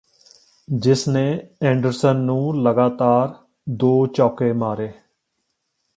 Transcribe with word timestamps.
ਜਿਸ 0.67 1.07
ਨੇ 1.07 1.23
ਐਂਡਰਸਨ 1.61 2.17
ਨੂੰ 2.17 2.63
ਲਗਾਤਾਰ 2.63 3.33
ਦੋ 3.69 4.07
ਚੌਕੇ 4.07 4.51
ਮਾਰੇ 4.53 4.91